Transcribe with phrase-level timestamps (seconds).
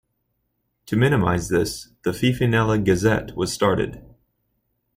[0.87, 4.03] To minimize this, the "Fifinella Gazette" was started.